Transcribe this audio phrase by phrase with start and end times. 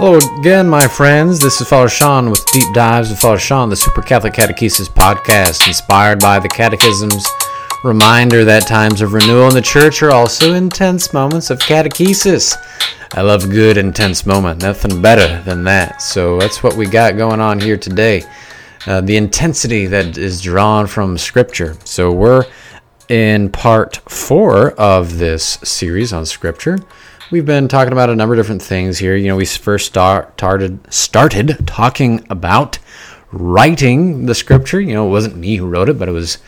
[0.00, 1.40] Hello again, my friends.
[1.40, 5.66] This is Father Sean with Deep Dives with Father Sean, the Super Catholic Catechesis podcast,
[5.66, 7.26] inspired by the Catechisms.
[7.82, 12.54] Reminder that times of renewal in the Church are also intense moments of catechesis.
[13.14, 14.62] I love good, intense moment.
[14.62, 16.00] Nothing better than that.
[16.00, 18.22] So that's what we got going on here today.
[18.86, 21.76] Uh, the intensity that is drawn from Scripture.
[21.82, 22.44] So we're
[23.08, 26.78] in part four of this series on Scripture.
[27.30, 29.14] We've been talking about a number of different things here.
[29.14, 32.78] You know, we first start, started started talking about
[33.32, 34.80] writing the scripture.
[34.80, 36.38] You know, it wasn't me who wrote it, but it was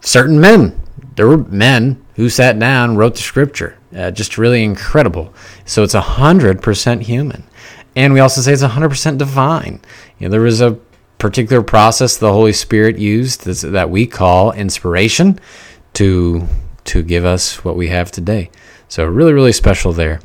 [0.00, 0.80] certain men.
[1.16, 3.78] There were men who sat down and wrote the scripture.
[3.92, 5.34] Uh, just really incredible.
[5.64, 7.42] So it's a hundred percent human,
[7.96, 9.80] and we also say it's a hundred percent divine.
[10.20, 10.78] You know, there was a
[11.18, 15.40] particular process the Holy Spirit used that we call inspiration
[15.94, 16.46] to
[16.84, 18.50] to give us what we have today.
[18.88, 20.20] So really, really special there.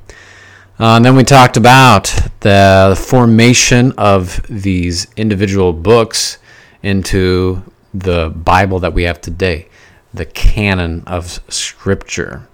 [0.79, 6.39] Uh, and then we talked about the formation of these individual books
[6.81, 7.61] into
[7.93, 9.67] the Bible that we have today,
[10.13, 12.47] the canon of Scripture.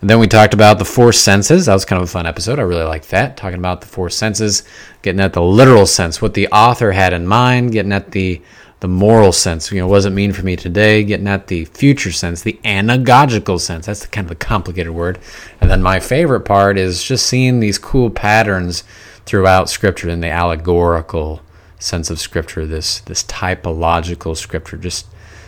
[0.00, 1.66] And then we talked about the four senses.
[1.66, 2.58] That was kind of a fun episode.
[2.58, 3.38] I really liked that.
[3.38, 4.64] Talking about the four senses,
[5.00, 8.42] getting at the literal sense, what the author had in mind, getting at the
[8.84, 9.72] the moral sense.
[9.72, 11.04] You know, what does it mean for me today?
[11.04, 13.86] Getting at the future sense, the anagogical sense.
[13.86, 15.18] That's the kind of a complicated word.
[15.58, 18.84] And then my favorite part is just seeing these cool patterns
[19.24, 21.40] throughout Scripture in the allegorical
[21.78, 22.66] sense of Scripture.
[22.66, 24.76] This this typological Scripture.
[24.76, 25.06] Just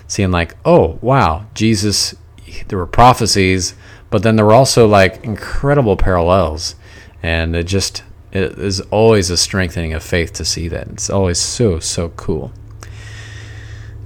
[0.09, 2.15] seeing like, oh wow, Jesus.
[2.69, 3.75] There were prophecies,
[4.09, 6.75] but then there were also like incredible parallels,
[7.23, 10.89] and it just it is always a strengthening of faith to see that.
[10.89, 12.51] It's always so so cool.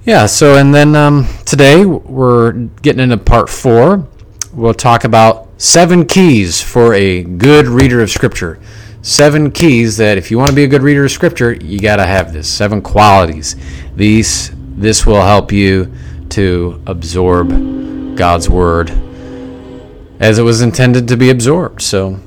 [0.03, 4.07] Yeah, so and then um, today we're getting into part four.
[4.51, 8.59] We'll talk about seven keys for a good reader of Scripture.
[9.03, 11.97] Seven keys that if you want to be a good reader of Scripture, you got
[11.97, 12.51] to have this.
[12.51, 13.55] Seven qualities.
[13.95, 15.93] These this will help you
[16.29, 18.89] to absorb God's word
[20.19, 21.79] as it was intended to be absorbed.
[21.79, 22.19] So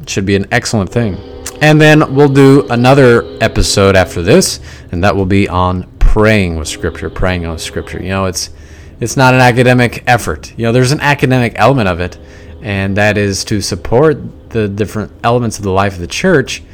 [0.00, 1.18] it should be an excellent thing.
[1.60, 4.60] And then we'll do another episode after this,
[4.92, 5.82] and that will be on
[6.18, 8.02] praying with Scripture, praying on Scripture.
[8.02, 8.50] You know, it's
[8.98, 10.52] it's not an academic effort.
[10.58, 12.18] You know, there's an academic element of it,
[12.60, 16.64] and that is to support the different elements of the life of the church,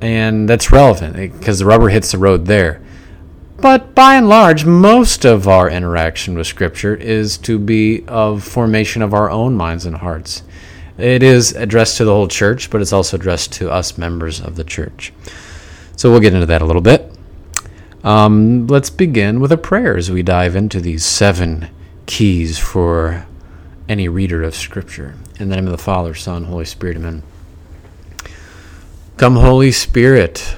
[0.00, 2.80] and that's relevant eh, because the rubber hits the road there.
[3.56, 9.02] But by and large, most of our interaction with Scripture is to be of formation
[9.02, 10.44] of our own minds and hearts.
[10.96, 14.54] It is addressed to the whole church, but it's also addressed to us members of
[14.54, 15.12] the church.
[15.96, 17.17] So we'll get into that a little bit.
[18.04, 21.68] Um, let's begin with a prayer as we dive into these seven
[22.06, 23.26] keys for
[23.88, 25.16] any reader of Scripture.
[25.40, 27.24] In the name of the Father, Son, Holy Spirit, amen.
[29.16, 30.56] Come, Holy Spirit,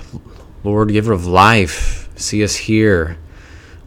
[0.65, 3.17] Lord, giver of life, see us here,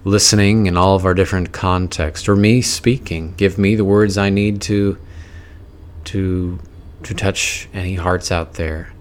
[0.03, 3.35] listening in all of our different contexts, or me speaking.
[3.37, 4.97] Give me the words I need to
[6.05, 6.59] to
[7.03, 8.93] to touch any hearts out there.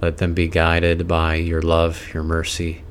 [0.00, 2.83] Let them be guided by your love, your mercy,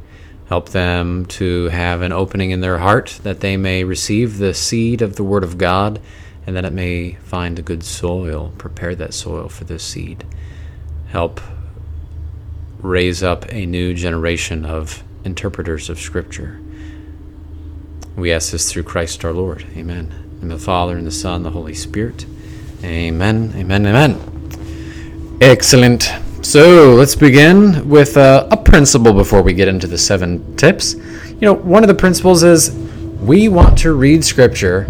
[0.50, 5.02] Help them to have an opening in their heart that they may receive the seed
[5.02, 6.00] of the Word of God
[6.46, 8.54] and that it may find a good soil.
[8.58, 10.26] Prepare that soil for this seed.
[11.08, 11.40] Help
[12.80, 16.60] raise up a new generation of interpreters of Scripture.
[18.16, 19.66] We ask this through Christ our Lord.
[19.76, 20.38] Amen.
[20.42, 22.26] In the Father, and the Son, and the Holy Spirit.
[22.84, 23.54] Amen.
[23.56, 23.86] Amen.
[23.88, 25.40] Amen.
[25.40, 26.23] Excellent.
[26.54, 30.94] So let's begin with uh, a principle before we get into the seven tips.
[30.94, 32.70] You know, one of the principles is
[33.22, 34.88] we want to read Scripture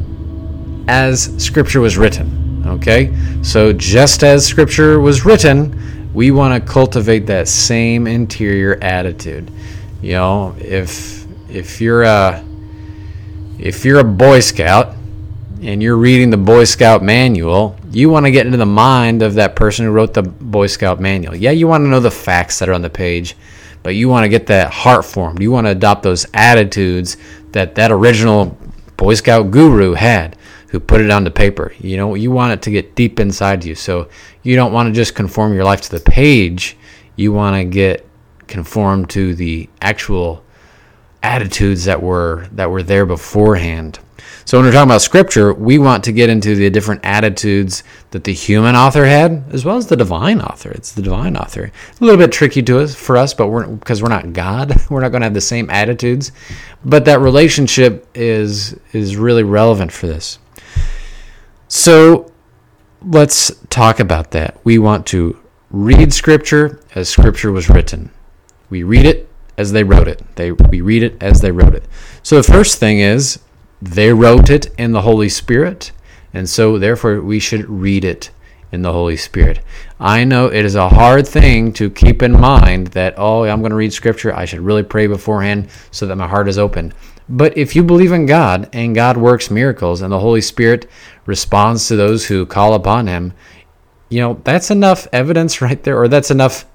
[0.89, 2.65] as Scripture was written.
[2.67, 3.15] Okay?
[3.43, 9.49] So just as Scripture was written, we want to cultivate that same interior attitude.
[10.01, 12.43] You know, if if you're a
[13.57, 14.95] if you're a Boy Scout
[15.63, 19.35] and you're reading the Boy Scout manual, you want to get into the mind of
[19.35, 21.35] that person who wrote the Boy Scout manual.
[21.35, 23.37] Yeah, you want to know the facts that are on the page,
[23.81, 25.41] but you want to get that heart formed.
[25.41, 27.15] You want to adopt those attitudes
[27.51, 28.57] that that original
[28.97, 30.35] Boy Scout guru had
[30.67, 31.71] who put it on the paper.
[31.79, 33.75] You know, you want it to get deep inside you.
[33.75, 34.09] So
[34.41, 36.75] you don't want to just conform your life to the page.
[37.15, 38.05] You want to get
[38.47, 40.42] conformed to the actual
[41.23, 43.99] attitudes that were that were there beforehand.
[44.45, 47.81] So when we're talking about scripture, we want to get into the different attitudes
[48.11, 50.69] that the human author had, as well as the divine author.
[50.71, 51.71] It's the divine author.
[52.01, 54.99] A little bit tricky to us for us, but we're because we're not God, we're
[54.99, 56.33] not going to have the same attitudes.
[56.83, 60.39] But that relationship is is really relevant for this.
[61.69, 62.31] So
[63.01, 64.59] let's talk about that.
[64.63, 65.39] We want to
[65.71, 68.11] read Scripture as Scripture was written.
[68.69, 70.21] We read it as they wrote it.
[70.35, 71.85] They we read it as they wrote it.
[72.21, 73.39] So the first thing is
[73.81, 75.91] they wrote it in the Holy Spirit,
[76.33, 78.31] and so therefore we should read it
[78.71, 79.59] in the Holy Spirit.
[79.99, 83.69] I know it is a hard thing to keep in mind that oh, I'm going
[83.69, 86.93] to read scripture, I should really pray beforehand so that my heart is open.
[87.29, 90.89] But if you believe in God and God works miracles and the Holy Spirit
[91.25, 93.33] responds to those who call upon him,
[94.09, 96.65] you know, that's enough evidence right there or that's enough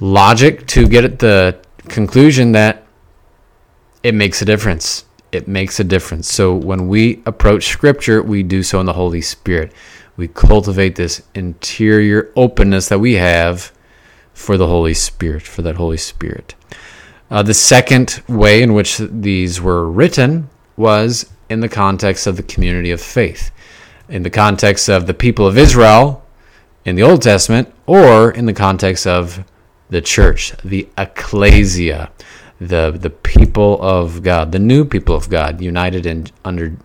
[0.00, 1.58] logic to get at the
[1.88, 2.86] conclusion that
[4.02, 5.04] it makes a difference.
[5.32, 6.32] It makes a difference.
[6.32, 9.72] So when we approach Scripture, we do so in the Holy Spirit.
[10.16, 13.72] We cultivate this interior openness that we have
[14.32, 16.54] for the Holy Spirit, for that Holy Spirit.
[17.30, 22.42] Uh, the second way in which these were written was in the context of the
[22.42, 23.50] community of faith,
[24.08, 26.24] in the context of the people of Israel
[26.84, 29.44] in the Old Testament, or in the context of
[29.90, 32.10] the church, the ecclesia,
[32.60, 36.76] the the people of God, the new people of God, united in under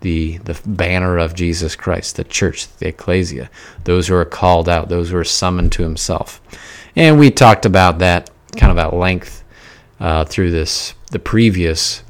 [0.00, 3.50] the the banner of Jesus Christ, the church, the ecclesia,
[3.84, 6.40] those who are called out, those who are summoned to Himself,
[6.96, 9.44] and we talked about that kind of at length
[10.00, 12.02] uh, through this the previous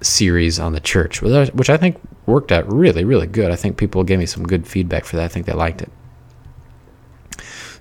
[0.00, 3.50] series on the church, which I think worked out really really good.
[3.50, 5.24] I think people gave me some good feedback for that.
[5.24, 5.90] I think they liked it.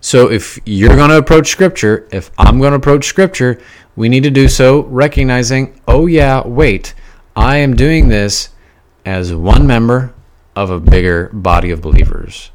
[0.01, 3.61] So if you're going to approach scripture, if I'm going to approach scripture,
[3.95, 6.95] we need to do so recognizing, oh yeah, wait,
[7.35, 8.49] I am doing this
[9.05, 10.13] as one member
[10.55, 12.51] of a bigger body of believers.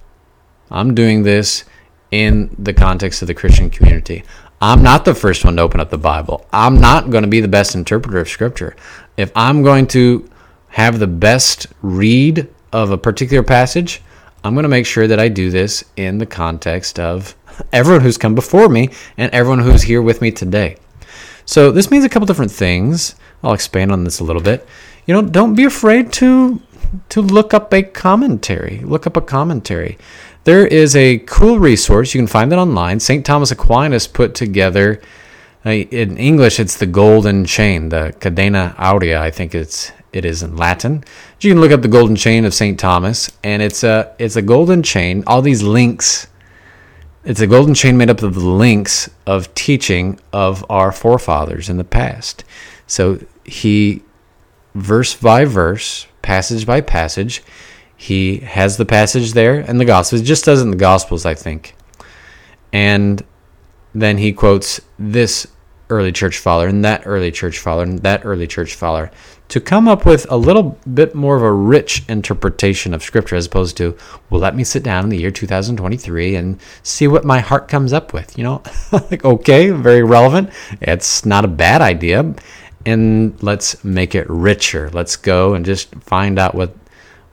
[0.71, 1.65] I'm doing this
[2.11, 4.25] in the context of the Christian community.
[4.61, 6.47] I'm not the first one to open up the Bible.
[6.53, 8.75] I'm not going to be the best interpreter of Scripture.
[9.17, 10.29] If I'm going to
[10.69, 14.03] have the best read of a particular passage,
[14.47, 17.35] I'm going to make sure that I do this in the context of
[17.73, 20.77] everyone who's come before me and everyone who's here with me today.
[21.45, 23.17] So this means a couple different things.
[23.43, 24.67] I'll expand on this a little bit.
[25.07, 26.61] You know, don't be afraid to
[27.09, 28.79] to look up a commentary.
[28.85, 29.99] Look up a commentary.
[30.45, 32.15] There is a cool resource.
[32.15, 33.01] You can find it online.
[33.01, 33.27] St.
[33.27, 35.01] Thomas Aquinas put together
[35.67, 40.43] uh, in English it's the golden chain, the cadena aurea, I think it's it is
[40.43, 41.05] in Latin.
[41.41, 42.79] You can look up the golden chain of St.
[42.79, 46.27] Thomas and it's a it's a golden chain, all these links
[47.27, 51.77] it's a golden chain made up of the links of teaching of our forefathers in
[51.77, 52.45] the past.
[52.87, 54.05] So he,
[54.77, 57.43] verse by verse, passage by passage,
[57.97, 60.21] he has the passage there and the Gospels.
[60.21, 61.75] It just does in the Gospels, I think.
[62.73, 63.25] And
[63.93, 65.49] then he quotes this
[65.91, 69.11] early church father and that early church father and that early church father
[69.49, 73.47] to come up with a little bit more of a rich interpretation of scripture as
[73.47, 73.97] opposed to
[74.31, 77.93] well let me sit down in the year 2023 and see what my heart comes
[77.93, 78.63] up with you know
[78.93, 80.51] like okay very relevant
[80.81, 82.35] it's not a bad idea
[82.85, 86.75] and let's make it richer let's go and just find out what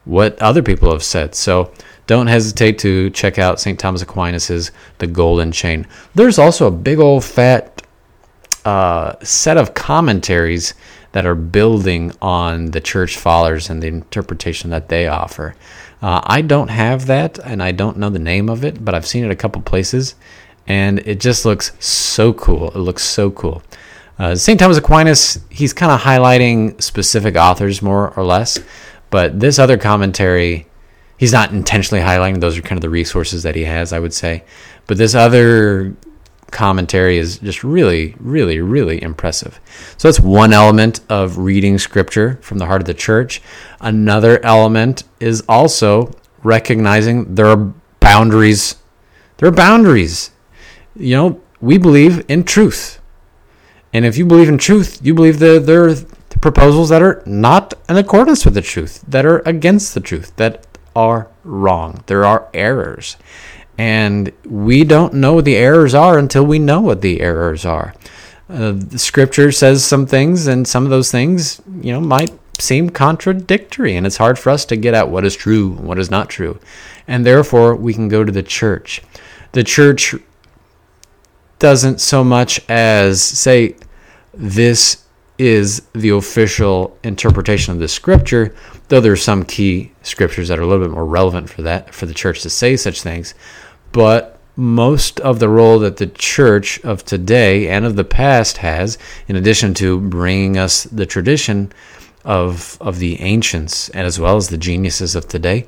[0.04, 1.72] what other people have said so
[2.06, 3.78] don't hesitate to check out St.
[3.78, 5.86] Thomas Aquinas's The Golden Chain.
[6.14, 7.82] There's also a big old fat
[8.64, 10.74] uh, set of commentaries
[11.14, 15.54] that are building on the church fathers and the interpretation that they offer.
[16.02, 19.06] Uh, I don't have that, and I don't know the name of it, but I've
[19.06, 20.16] seen it a couple places,
[20.66, 22.72] and it just looks so cool.
[22.72, 23.62] It looks so cool.
[24.18, 24.58] Uh, St.
[24.58, 28.58] Thomas Aquinas, he's kind of highlighting specific authors more or less,
[29.10, 30.66] but this other commentary,
[31.16, 32.40] he's not intentionally highlighting.
[32.40, 34.42] Those are kind of the resources that he has, I would say.
[34.88, 35.94] But this other
[36.54, 39.60] commentary is just really, really, really impressive.
[39.98, 43.42] So that's one element of reading scripture from the heart of the church.
[43.80, 48.76] Another element is also recognizing there are boundaries.
[49.36, 50.30] There are boundaries.
[50.96, 53.00] You know, we believe in truth.
[53.92, 55.94] And if you believe in truth, you believe that there are
[56.40, 60.66] proposals that are not in accordance with the truth, that are against the truth, that
[60.94, 62.02] are wrong.
[62.06, 63.16] There are errors.
[63.76, 67.94] And we don't know what the errors are until we know what the errors are.
[68.48, 72.90] Uh, the scripture says some things, and some of those things, you know, might seem
[72.90, 76.10] contradictory, and it's hard for us to get at what is true and what is
[76.10, 76.58] not true.
[77.08, 79.02] And therefore, we can go to the church.
[79.52, 80.14] The church
[81.58, 83.76] doesn't so much as say,
[84.32, 85.04] this
[85.38, 88.54] is the official interpretation of the scripture,
[88.88, 91.92] though there are some key scriptures that are a little bit more relevant for that,
[91.92, 93.34] for the church to say such things
[93.94, 98.98] but most of the role that the church of today and of the past has,
[99.28, 101.72] in addition to bringing us the tradition
[102.24, 105.64] of of the ancients and as well as the geniuses of today,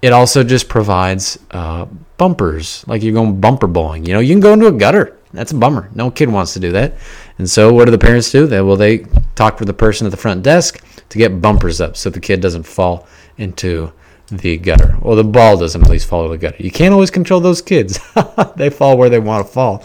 [0.00, 1.84] it also just provides uh,
[2.16, 4.06] bumpers, like you're going bumper bowling.
[4.06, 5.16] You know, you can go into a gutter.
[5.32, 5.90] That's a bummer.
[5.94, 6.94] No kid wants to do that.
[7.38, 8.46] And so, what do the parents do?
[8.46, 9.04] They well, they
[9.34, 12.40] talk with the person at the front desk to get bumpers up so the kid
[12.40, 13.06] doesn't fall
[13.36, 13.92] into
[14.28, 14.96] the gutter.
[15.00, 16.62] Well, the ball doesn't at least fall to the gutter.
[16.62, 17.98] You can't always control those kids.
[18.56, 19.84] they fall where they want to fall.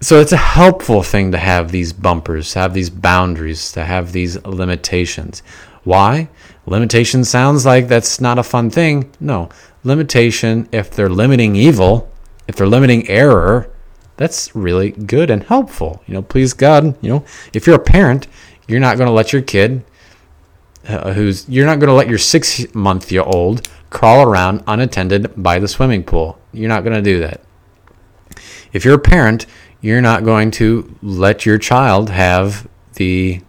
[0.00, 4.12] So it's a helpful thing to have these bumpers, to have these boundaries, to have
[4.12, 5.42] these limitations.
[5.84, 6.28] Why?
[6.66, 9.10] Limitation sounds like that's not a fun thing.
[9.20, 9.48] No.
[9.84, 12.10] Limitation, if they're limiting evil,
[12.48, 13.70] if they're limiting error,
[14.16, 16.02] that's really good and helpful.
[16.06, 18.26] You know, please God, you know, if you're a parent,
[18.66, 19.84] you're not going to let your kid
[20.88, 25.32] uh, who's you're not going to let your 6 month year old crawl around unattended
[25.42, 26.38] by the swimming pool.
[26.52, 27.40] You're not going to do that.
[28.72, 29.46] If you're a parent,
[29.80, 33.40] you're not going to let your child have the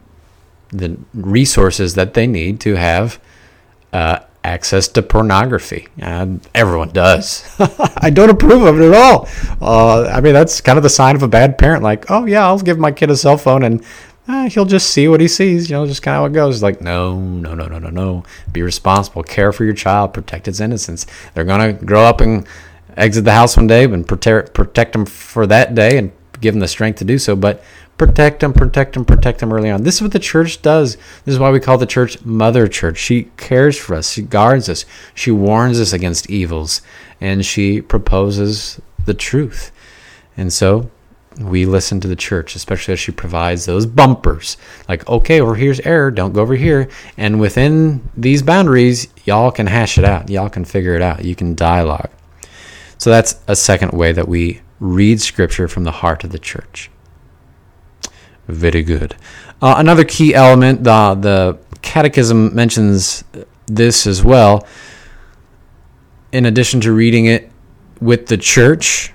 [0.70, 3.18] the resources that they need to have
[3.92, 5.88] uh, access to pornography.
[6.00, 7.44] Uh, everyone does.
[7.96, 9.28] I don't approve of it at all.
[9.60, 11.82] Uh, I mean, that's kind of the sign of a bad parent.
[11.82, 13.84] Like, oh yeah, I'll give my kid a cell phone and
[14.28, 15.70] uh, he'll just see what he sees.
[15.70, 16.62] You know, just kind of how it goes.
[16.62, 18.24] Like, no, no, no, no, no, no.
[18.52, 19.22] Be responsible.
[19.22, 20.12] Care for your child.
[20.12, 21.06] Protect its innocence.
[21.34, 22.46] They're gonna grow up and
[22.96, 26.60] exit the house one day, and protect protect them for that day and give them
[26.60, 27.34] the strength to do so.
[27.34, 27.64] But
[27.96, 29.82] protect them, protect them, protect them early on.
[29.82, 30.96] This is what the church does.
[31.24, 32.98] This is why we call the church Mother Church.
[32.98, 36.82] She cares for us, she guards us, she warns us against evils,
[37.20, 39.72] and she proposes the truth.
[40.36, 40.90] And so
[41.38, 44.56] we listen to the church, especially as she provides those bumpers.
[44.88, 46.88] Like, okay, over here's error, don't go over here.
[47.16, 50.28] And within these boundaries, y'all can hash it out.
[50.28, 51.24] Y'all can figure it out.
[51.24, 52.10] You can dialogue.
[52.98, 56.90] So that's a second way that we read scripture from the heart of the church.
[58.48, 59.14] Very good.
[59.62, 63.22] Uh, another key element, the, the Catechism mentions
[63.66, 64.66] this as well.
[66.32, 67.50] In addition to reading it
[68.00, 69.12] with the church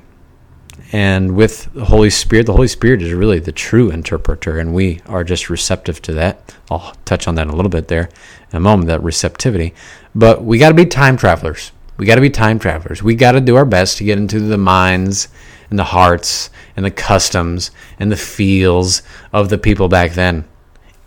[0.94, 5.02] and with the Holy Spirit, the Holy Spirit is really the true interpreter, and we
[5.08, 6.56] are just receptive to that.
[6.70, 8.10] I'll touch on that a little bit there
[8.52, 9.74] in a moment, that receptivity.
[10.14, 11.72] But we got to be time travelers.
[11.98, 13.02] We got to be time travelers.
[13.02, 15.30] We got to do our best to get into the minds
[15.72, 20.46] and the hearts and the customs and the feels of the people back then.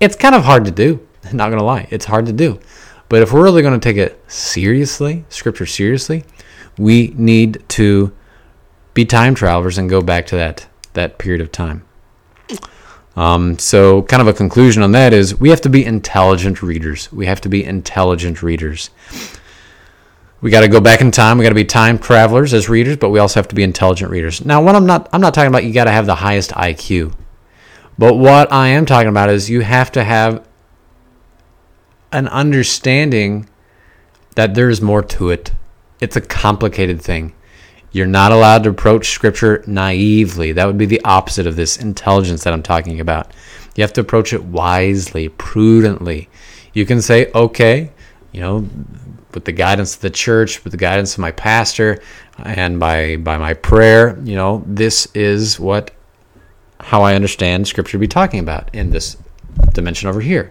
[0.00, 1.87] It's kind of hard to do, not going to lie.
[1.93, 2.59] It's hard to do.
[3.09, 6.25] But if we're really going to take it seriously, scripture seriously,
[6.76, 8.12] we need to
[8.96, 11.84] be time travelers and go back to that that period of time.
[13.14, 17.12] Um, so, kind of a conclusion on that is we have to be intelligent readers.
[17.12, 18.90] We have to be intelligent readers.
[20.40, 21.38] We got to go back in time.
[21.38, 24.10] We got to be time travelers as readers, but we also have to be intelligent
[24.10, 24.44] readers.
[24.44, 27.14] Now, what I'm not I'm not talking about you got to have the highest IQ.
[27.98, 30.46] But what I am talking about is you have to have
[32.12, 33.48] an understanding
[34.34, 35.52] that there's more to it.
[36.00, 37.34] It's a complicated thing.
[37.96, 40.52] You're not allowed to approach scripture naively.
[40.52, 43.32] That would be the opposite of this intelligence that I'm talking about.
[43.74, 46.28] You have to approach it wisely, prudently.
[46.74, 47.90] You can say, okay,
[48.32, 48.68] you know,
[49.32, 52.02] with the guidance of the church, with the guidance of my pastor,
[52.44, 55.90] and by by my prayer, you know, this is what
[56.78, 59.16] how I understand scripture to be talking about in this
[59.72, 60.50] dimension over here.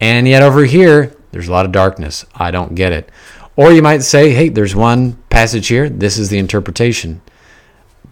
[0.00, 2.24] And yet over here, there's a lot of darkness.
[2.34, 3.10] I don't get it.
[3.56, 7.20] Or you might say, hey, there's one passage here, this is the interpretation.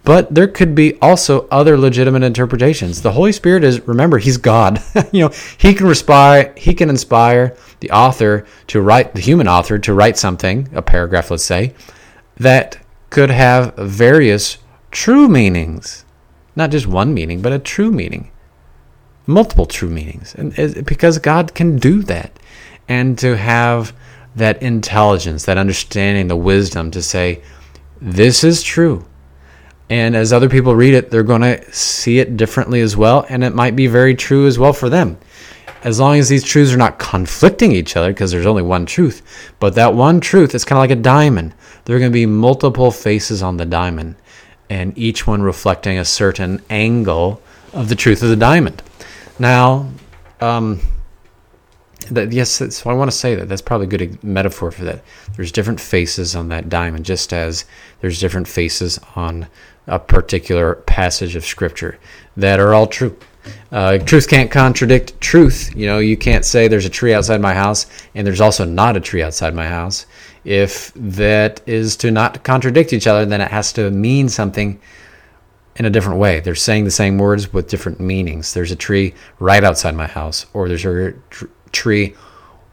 [0.05, 3.01] But there could be also other legitimate interpretations.
[3.01, 4.81] The Holy Spirit is remember, he's God.
[5.11, 9.77] you know, he can inspire he can inspire the author to write, the human author
[9.77, 11.73] to write something, a paragraph, let's say,
[12.37, 12.79] that
[13.09, 14.59] could have various
[14.91, 16.05] true meanings.
[16.55, 18.31] Not just one meaning, but a true meaning.
[19.25, 20.33] Multiple true meanings.
[20.33, 22.31] And because God can do that.
[22.87, 23.91] And to have
[24.37, 27.41] that intelligence, that understanding, the wisdom to say,
[28.01, 29.05] this is true.
[29.89, 33.25] And as other people read it, they're going to see it differently as well.
[33.29, 35.17] And it might be very true as well for them
[35.83, 39.21] as long as these truths are not conflicting each other, because there's only one truth,
[39.59, 41.53] but that one truth is kind of like a diamond.
[41.85, 44.15] There are going to be multiple faces on the diamond,
[44.69, 47.41] and each one reflecting a certain angle
[47.73, 48.81] of the truth of the diamond.
[49.39, 49.89] Now,
[50.41, 50.81] um,
[52.11, 55.03] that, yes, so I want to say that that's probably a good metaphor for that.
[55.35, 57.65] There's different faces on that diamond, just as
[58.01, 59.47] there's different faces on
[59.87, 61.97] a particular passage of scripture
[62.35, 63.17] that are all true.
[63.71, 65.73] Uh, truth can't contradict truth.
[65.75, 68.97] You know, you can't say there's a tree outside my house and there's also not
[68.97, 70.05] a tree outside my house.
[70.43, 74.79] If that is to not contradict each other, then it has to mean something
[75.77, 76.39] in a different way.
[76.39, 78.53] They're saying the same words with different meanings.
[78.53, 81.13] There's a tree right outside my house, or there's a
[81.71, 82.15] tree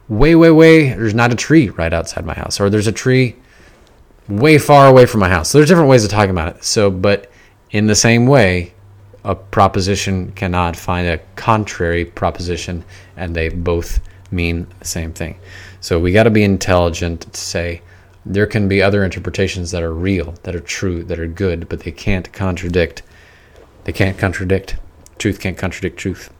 [0.07, 3.35] way, way, way, there's not a tree right outside my house, or there's a tree
[4.27, 5.49] way far away from my house.
[5.49, 6.63] So there's different ways of talking about it.
[6.63, 7.31] So, but
[7.71, 8.73] in the same way,
[9.23, 12.83] a proposition cannot find a contrary proposition,
[13.17, 13.99] and they both
[14.31, 15.39] mean the same thing.
[15.81, 17.81] So we got to be intelligent to say
[18.25, 21.81] there can be other interpretations that are real, that are true, that are good, but
[21.81, 23.03] they can't contradict.
[23.83, 24.77] They can't contradict.
[25.17, 26.31] Truth can't contradict truth.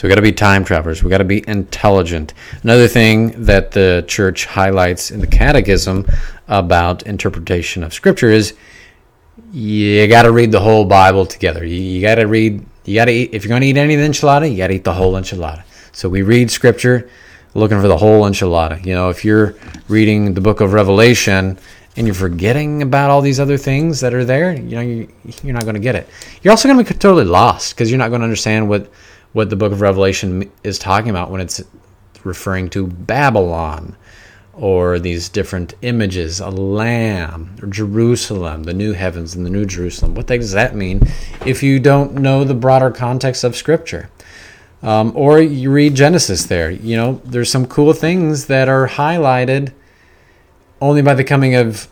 [0.00, 1.04] So we got to be time travelers.
[1.04, 2.32] We got to be intelligent.
[2.62, 6.06] Another thing that the church highlights in the catechism
[6.48, 8.54] about interpretation of scripture is
[9.52, 11.66] you got to read the whole Bible together.
[11.66, 12.64] You, you got to read.
[12.86, 13.34] You got to eat.
[13.34, 15.12] If you're going to eat any of the enchilada, you got to eat the whole
[15.12, 15.64] enchilada.
[15.92, 17.10] So we read scripture
[17.52, 18.82] looking for the whole enchilada.
[18.82, 19.54] You know, if you're
[19.88, 21.58] reading the book of Revelation
[21.96, 25.52] and you're forgetting about all these other things that are there, you know, you, you're
[25.52, 26.08] not going to get it.
[26.40, 28.90] You're also going to be totally lost because you're not going to understand what
[29.32, 31.62] what the book of Revelation is talking about when it's
[32.24, 33.96] referring to Babylon
[34.52, 40.14] or these different images, a lamb, or Jerusalem, the new heavens and the new Jerusalem.
[40.14, 41.02] What does that mean
[41.46, 44.10] if you don't know the broader context of Scripture?
[44.82, 46.70] Um, or you read Genesis there.
[46.70, 49.72] You know, there's some cool things that are highlighted
[50.80, 51.88] only by the coming of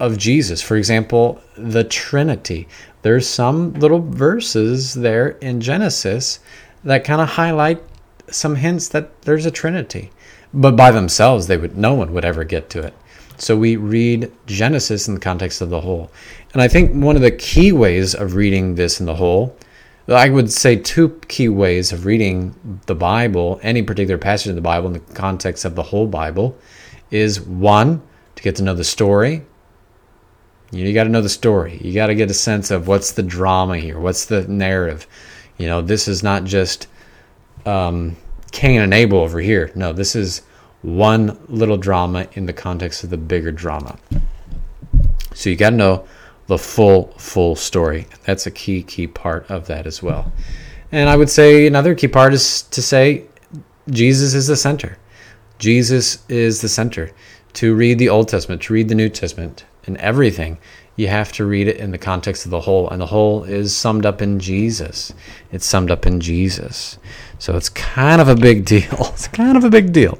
[0.00, 0.60] of Jesus.
[0.60, 2.68] For example, the Trinity.
[3.04, 6.40] There's some little verses there in Genesis
[6.84, 7.82] that kind of highlight
[8.30, 10.10] some hints that there's a Trinity.
[10.54, 12.94] But by themselves, they would no one would ever get to it.
[13.36, 16.10] So we read Genesis in the context of the whole.
[16.54, 19.54] And I think one of the key ways of reading this in the whole
[20.08, 24.60] I would say two key ways of reading the Bible, any particular passage of the
[24.60, 26.58] Bible in the context of the whole Bible,
[27.10, 28.02] is one,
[28.36, 29.46] to get to know the story.
[30.70, 31.78] You, got to know the story.
[31.82, 35.06] You got to get a sense of what's the drama here, what's the narrative.
[35.58, 36.88] You know, this is not just
[37.64, 38.16] um,
[38.50, 39.70] Cain and Abel over here.
[39.74, 40.42] No, this is
[40.82, 43.96] one little drama in the context of the bigger drama.
[45.34, 46.06] So you got to know
[46.46, 48.06] the full, full story.
[48.24, 50.32] That's a key, key part of that as well.
[50.92, 53.24] And I would say another key part is to say
[53.90, 54.98] Jesus is the center.
[55.58, 57.10] Jesus is the center.
[57.54, 60.58] To read the Old Testament, to read the New Testament, and everything,
[60.96, 62.88] you have to read it in the context of the whole.
[62.88, 65.12] And the whole is summed up in Jesus.
[65.50, 66.98] It's summed up in Jesus.
[67.38, 69.10] So it's kind of a big deal.
[69.14, 70.18] It's kind of a big deal.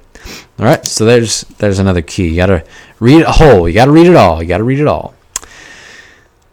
[0.59, 2.29] All right, so there's there's another key.
[2.29, 2.65] You got to
[2.99, 3.69] read it whole.
[3.69, 4.43] You got to read it all.
[4.43, 5.15] You got to read it all.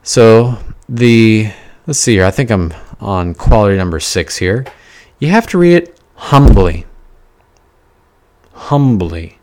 [0.04, 0.58] So
[0.90, 1.52] the
[1.88, 2.26] let's see here.
[2.26, 4.66] I think I'm on quality number six here.
[5.20, 6.86] You have to read it humbly.
[8.54, 9.40] Humbly.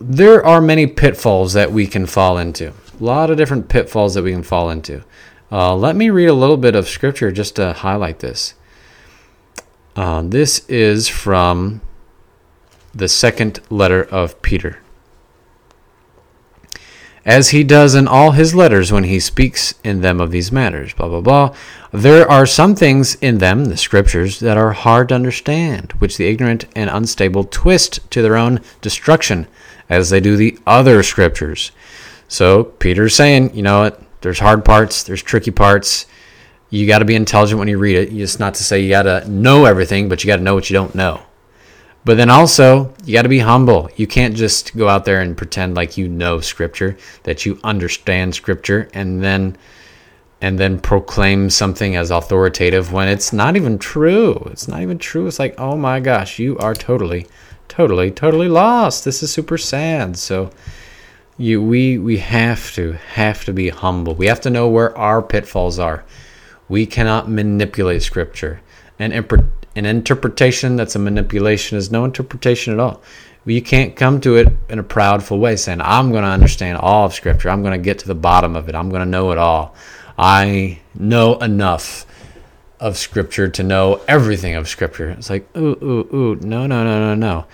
[0.00, 2.68] There are many pitfalls that we can fall into.
[2.68, 5.04] A lot of different pitfalls that we can fall into.
[5.52, 8.54] Uh, let me read a little bit of scripture just to highlight this.
[9.94, 11.82] Uh, this is from
[12.94, 14.78] the second letter of Peter
[17.24, 20.94] as he does in all his letters when he speaks in them of these matters.
[20.94, 21.56] Blah, blah, blah.
[21.92, 26.26] There are some things in them, the scriptures, that are hard to understand, which the
[26.26, 29.46] ignorant and unstable twist to their own destruction,
[29.90, 31.72] as they do the other scriptures.
[32.28, 34.02] So Peter's saying, you know what?
[34.22, 36.06] There's hard parts, there's tricky parts.
[36.70, 38.12] You got to be intelligent when you read it.
[38.12, 40.70] It's not to say you got to know everything, but you got to know what
[40.70, 41.20] you don't know.
[42.04, 43.90] But then also, you got to be humble.
[43.96, 48.34] You can't just go out there and pretend like you know scripture, that you understand
[48.34, 49.56] scripture and then
[50.42, 54.48] and then proclaim something as authoritative when it's not even true.
[54.50, 55.26] It's not even true.
[55.26, 57.26] It's like, "Oh my gosh, you are totally
[57.70, 59.04] totally totally lost.
[59.06, 60.50] This is super sad." So
[61.38, 64.14] you we we have to have to be humble.
[64.14, 66.04] We have to know where our pitfalls are.
[66.68, 68.60] We cannot manipulate scripture.
[68.98, 69.14] And
[69.76, 73.00] an interpretation that's a manipulation is no interpretation at all.
[73.46, 77.06] You can't come to it in a proudful way saying, I'm going to understand all
[77.06, 77.48] of Scripture.
[77.48, 78.74] I'm going to get to the bottom of it.
[78.74, 79.74] I'm going to know it all.
[80.18, 82.04] I know enough
[82.80, 85.10] of Scripture to know everything of Scripture.
[85.10, 87.46] It's like, ooh, ooh, ooh, no, no, no, no, no.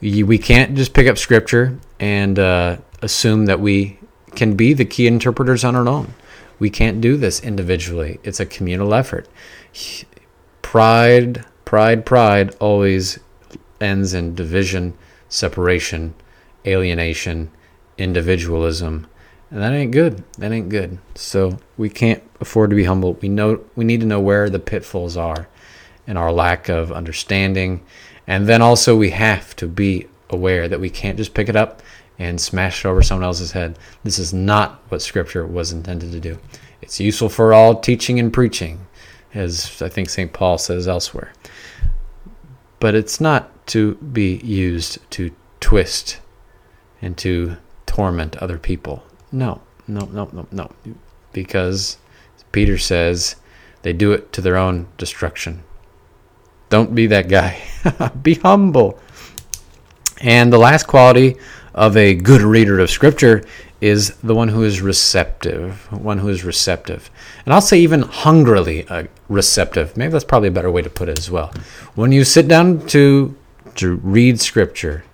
[0.00, 3.98] We can't just pick up Scripture and uh, assume that we
[4.34, 6.14] can be the key interpreters on our own.
[6.58, 8.20] We can't do this individually.
[8.22, 9.28] It's a communal effort.
[10.62, 13.18] Pride Pride, pride always
[13.80, 14.94] ends in division,
[15.28, 16.14] separation,
[16.66, 17.50] alienation,
[17.96, 19.06] individualism.
[19.50, 20.24] And that ain't good.
[20.38, 20.98] That ain't good.
[21.14, 23.14] So we can't afford to be humble.
[23.14, 25.48] We know we need to know where the pitfalls are
[26.06, 27.84] and our lack of understanding.
[28.26, 31.82] And then also we have to be aware that we can't just pick it up
[32.18, 33.78] and smash it over someone else's head.
[34.02, 36.38] This is not what scripture was intended to do.
[36.82, 38.86] It's useful for all teaching and preaching,
[39.34, 40.32] as I think St.
[40.32, 41.32] Paul says elsewhere.
[42.84, 46.20] but it's not to be used to twist
[47.00, 49.02] and to torment other people.
[49.34, 50.70] No, no, no, no, no.
[51.32, 51.98] Because
[52.52, 53.34] Peter says
[53.82, 55.64] they do it to their own destruction.
[56.68, 57.60] Don't be that guy.
[58.22, 59.00] be humble.
[60.20, 61.36] And the last quality
[61.74, 63.44] of a good reader of Scripture
[63.80, 67.10] is the one who is receptive, one who is receptive.
[67.44, 69.96] And I'll say even hungrily uh, receptive.
[69.96, 71.52] Maybe that's probably a better way to put it as well.
[71.96, 73.36] When you sit down to
[73.74, 75.04] to read Scripture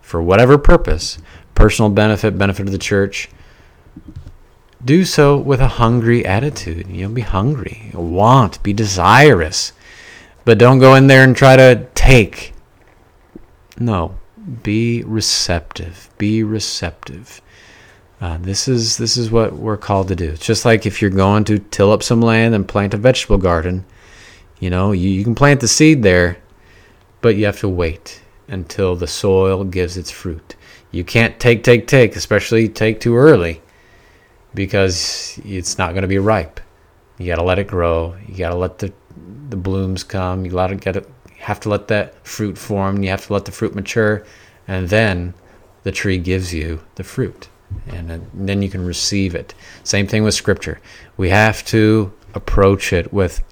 [0.00, 1.18] for whatever purpose,
[1.56, 3.28] personal benefit, benefit of the church,
[4.84, 6.88] do so with a hungry attitude.
[6.88, 9.72] You know, be hungry, want, be desirous.
[10.44, 12.52] But don't go in there and try to take.
[13.78, 14.18] No,
[14.62, 16.10] be receptive.
[16.18, 17.40] Be receptive.
[18.20, 20.30] Uh, this is this is what we're called to do.
[20.30, 23.38] It's just like if you're going to till up some land and plant a vegetable
[23.38, 23.84] garden.
[24.60, 26.38] You know, you, you can plant the seed there,
[27.20, 30.56] but you have to wait until the soil gives its fruit.
[30.90, 33.60] You can't take, take, take, especially take too early,
[34.54, 36.60] because it's not going to be ripe.
[37.18, 38.16] You got to let it grow.
[38.26, 38.92] You got to let the
[39.48, 40.44] the blooms come.
[40.44, 41.08] You got to get it.
[41.38, 43.02] Have to let that fruit form.
[43.02, 44.24] You have to let the fruit mature,
[44.66, 45.34] and then
[45.82, 47.48] the tree gives you the fruit,
[47.86, 49.54] and then you can receive it.
[49.82, 50.80] Same thing with Scripture.
[51.16, 53.42] We have to approach it with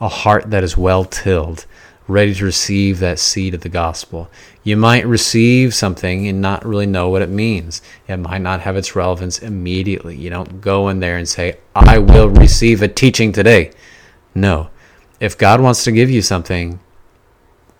[0.00, 1.66] a heart that is well tilled,
[2.08, 4.30] ready to receive that seed of the gospel.
[4.64, 7.82] You might receive something and not really know what it means.
[8.08, 10.16] It might not have its relevance immediately.
[10.16, 13.72] You don't go in there and say, I will receive a teaching today.
[14.34, 14.70] No.
[15.20, 16.80] If God wants to give you something,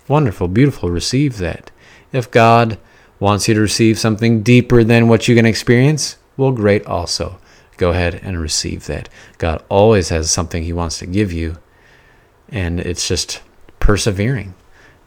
[0.08, 1.70] wonderful, beautiful, receive that.
[2.12, 2.78] If God
[3.18, 7.38] wants you to receive something deeper than what you can experience, well, great also.
[7.76, 9.08] Go ahead and receive that.
[9.38, 11.56] God always has something He wants to give you,
[12.48, 13.40] and it's just
[13.82, 14.54] persevering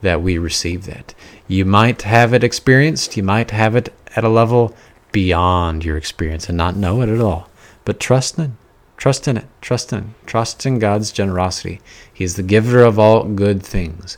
[0.02, 1.14] that we receive that.
[1.48, 4.76] You might have it experienced, you might have it at a level
[5.10, 7.48] beyond your experience and not know it at all.
[7.84, 8.56] But trust in
[8.96, 9.46] Trust in it.
[9.60, 10.14] Trust in.
[10.24, 11.80] Trust in God's generosity.
[12.12, 14.16] He is the giver of all good things.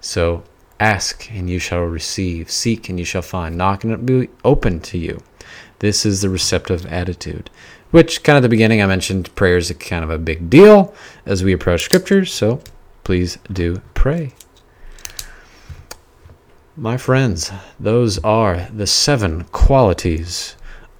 [0.00, 0.44] So
[0.80, 2.50] ask and you shall receive.
[2.50, 3.56] Seek and you shall find.
[3.56, 5.22] Knock and it will be open to you.
[5.80, 7.50] This is the receptive attitude.
[7.90, 10.94] Which, kind of the beginning, I mentioned prayer is kind of a big deal
[11.26, 12.32] as we approach scriptures.
[12.32, 12.60] So
[13.04, 14.32] please do pray.
[16.76, 20.56] My friends, those are the seven qualities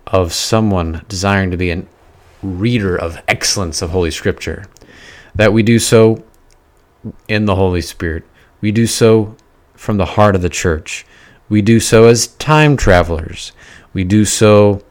[0.07, 1.85] of someone desiring to be a
[2.43, 4.67] reader of excellence of Holy Scripture.
[5.35, 6.23] That we do so
[7.27, 8.23] in the Holy Spirit.
[8.61, 9.37] We do so
[9.75, 11.05] from the heart of the church.
[11.49, 13.53] We do so as time travelers.
[13.93, 14.83] We do so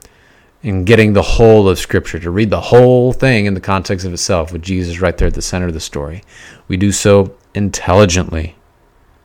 [0.64, 4.14] in getting the whole of Scripture, to read the whole thing in the context of
[4.14, 6.24] itself, with Jesus right there at the center of the story.
[6.68, 8.56] We do so intelligently,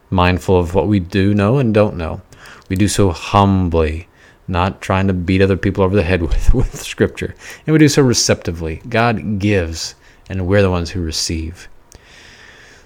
[0.09, 2.21] mindful of what we do know and don't know.
[2.67, 4.09] We do so humbly,
[4.49, 7.33] not trying to beat other people over the head with, with Scripture.
[7.65, 8.81] And we do so receptively.
[8.89, 9.95] God gives,
[10.27, 11.69] and we're the ones who receive.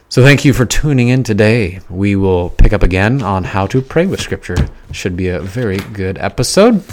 [0.10, 1.80] So thank you for tuning in today.
[1.90, 4.70] We will pick up again on how to pray with Scripture.
[4.92, 6.84] Should be a very good episode.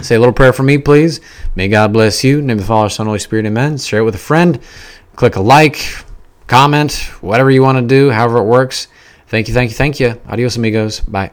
[0.00, 1.20] Say a little prayer for me, please.
[1.54, 2.40] May God bless you.
[2.40, 3.78] name of the Father, Son, Holy Spirit, amen.
[3.78, 4.58] Share it with a friend.
[5.16, 6.04] Click a like,
[6.46, 8.88] comment, whatever you want to do, however it works.
[9.28, 10.20] Thank you, thank you, thank you.
[10.28, 11.00] Adios, amigos.
[11.00, 11.32] Bye.